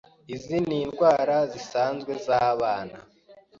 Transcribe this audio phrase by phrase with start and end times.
[0.33, 2.97] Izi nindwara zisanzwe zabana.